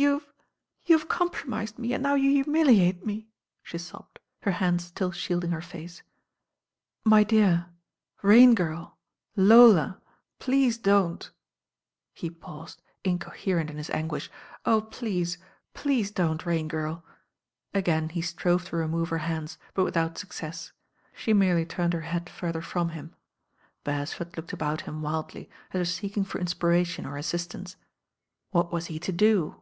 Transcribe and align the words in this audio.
"Ypu've— 0.00 0.32
you've 0.86 1.08
compromised 1.08 1.76
me 1.76 1.92
and 1.92 2.04
now 2.04 2.14
you 2.14 2.30
humiliate 2.30 3.04
me," 3.04 3.26
she 3.64 3.78
sobbed, 3.78 4.20
her 4.42 4.52
hands 4.52 4.84
still 4.84 5.10
shielding 5.10 5.50
her 5.50 5.60
face. 5.60 6.04
"My 7.04 7.24
dear— 7.24 7.66
Rain 8.22 8.54
Girl— 8.54 8.96
Lola— 9.34 10.00
please 10.38 10.78
don't 10.78 11.18
M 11.18 11.18
«76 11.18 11.18
THE 11.18 11.30
RAIN 11.30 11.48
GIRL 11.48 12.10
He 12.14 12.30
paused, 12.30 12.82
incoherent 13.02 13.70
in 13.70 13.76
his 13.76 13.90
anguish. 13.90 14.30
"Oh, 14.64 14.82
please— 14.82 15.38
^please 15.74 16.14
don't, 16.14 16.46
Rain 16.46 16.68
Girl." 16.68 17.04
Again 17.74 18.10
he 18.10 18.22
strove 18.22 18.66
to 18.66 18.76
re 18.76 18.86
move 18.86 19.08
her 19.08 19.18
hands, 19.26 19.58
but 19.74 19.82
without 19.82 20.16
success. 20.16 20.70
She 21.12 21.32
merely 21.32 21.66
turned 21.66 21.92
her 21.92 22.02
head 22.02 22.30
further 22.30 22.62
from 22.62 22.90
him. 22.90 23.16
Beresford 23.82 24.36
looked 24.36 24.52
about 24.52 24.82
him 24.82 25.02
wildly, 25.02 25.50
as 25.72 25.80
if 25.80 25.88
seeking 25.92 26.22
for 26.22 26.38
inspiration 26.38 27.04
or 27.04 27.16
assistance. 27.16 27.74
What 28.52 28.70
was 28.72 28.86
he 28.86 29.00
to 29.00 29.10
do? 29.10 29.60